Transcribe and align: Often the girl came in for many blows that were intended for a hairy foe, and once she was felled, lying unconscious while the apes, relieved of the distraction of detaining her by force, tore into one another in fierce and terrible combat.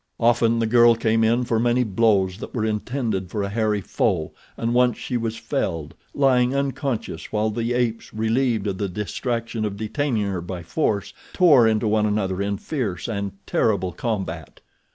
Often 0.19 0.57
the 0.57 0.65
girl 0.65 0.95
came 0.95 1.23
in 1.23 1.43
for 1.43 1.59
many 1.59 1.83
blows 1.83 2.39
that 2.39 2.55
were 2.55 2.65
intended 2.65 3.29
for 3.29 3.43
a 3.43 3.49
hairy 3.49 3.81
foe, 3.81 4.31
and 4.57 4.73
once 4.73 4.97
she 4.97 5.15
was 5.15 5.37
felled, 5.37 5.93
lying 6.15 6.55
unconscious 6.55 7.31
while 7.31 7.51
the 7.51 7.73
apes, 7.73 8.11
relieved 8.11 8.65
of 8.65 8.79
the 8.79 8.89
distraction 8.89 9.63
of 9.63 9.77
detaining 9.77 10.23
her 10.25 10.41
by 10.41 10.63
force, 10.63 11.13
tore 11.33 11.67
into 11.67 11.87
one 11.87 12.07
another 12.07 12.41
in 12.41 12.57
fierce 12.57 13.07
and 13.07 13.33
terrible 13.45 13.91
combat. 13.91 14.59